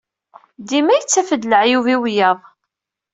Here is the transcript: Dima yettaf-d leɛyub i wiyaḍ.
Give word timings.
Dima 0.67 0.93
yettaf-d 0.95 1.43
leɛyub 1.51 1.85
i 1.95 1.97
wiyaḍ. 2.01 2.39